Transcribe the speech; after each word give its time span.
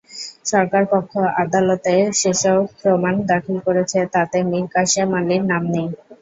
সরকারপক্ষ 0.45 1.11
আদালতে 1.41 1.91
যেসব 2.21 2.59
প্রমাণ 2.79 3.13
দাখিল 3.31 3.57
করেছে, 3.67 3.99
তাতে 4.15 4.37
মীর 4.49 4.65
কাসেম 4.73 5.09
আলীর 5.19 5.43
নাম 5.51 5.63
নেই। 5.73 5.87